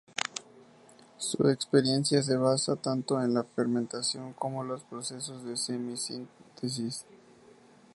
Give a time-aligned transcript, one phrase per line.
[1.17, 7.05] Su experiencia se basa tanto en la fermentación como los procesos de semi-síntesis.